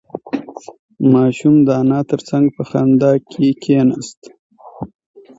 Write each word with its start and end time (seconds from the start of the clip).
ماشوم 1.13 1.55
د 1.67 1.67
انا 1.81 1.99
تر 2.09 2.19
څنگ 2.27 2.45
په 2.55 2.63
خندا 2.69 3.11
کې 3.31 3.47
کېناست. 3.63 4.21